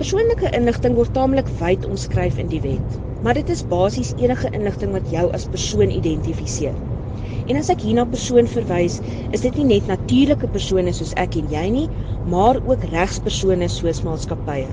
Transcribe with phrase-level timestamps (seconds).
[0.00, 4.94] Persoonlike inligting word taamlik wyd omskryf in die wet, maar dit is basies enige inligting
[4.96, 6.78] wat jou as persoon identifiseer.
[7.44, 8.96] En as ek hierna persoon verwys,
[9.28, 11.84] is dit nie net natuurlike persone soos ek en jy nie,
[12.36, 14.72] maar ook regspersone soos maatskappye.